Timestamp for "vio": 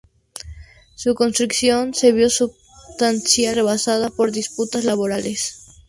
2.11-2.27